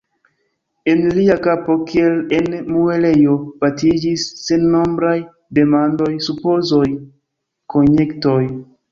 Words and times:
En 0.91 1.01
lia 1.15 1.33
kapo 1.47 1.73
kiel 1.89 2.15
en 2.37 2.55
muelejo 2.69 3.35
batiĝis 3.63 4.23
sennombraj 4.45 5.11
demandoj, 5.59 6.09
supozoj, 6.29 6.87
konjektoj. 7.75 8.39